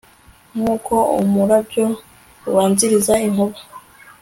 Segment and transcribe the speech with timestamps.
[0.55, 1.85] nk'uko umurabyo
[2.49, 3.57] ubanziriza inkuba